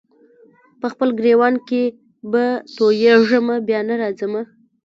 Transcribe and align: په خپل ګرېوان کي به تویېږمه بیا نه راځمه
په 0.79 0.87
خپل 0.93 1.09
ګرېوان 1.19 1.53
کي 1.67 1.83
به 2.31 2.45
تویېږمه 2.75 3.55
بیا 3.67 3.79
نه 3.87 3.95
راځمه 4.01 4.41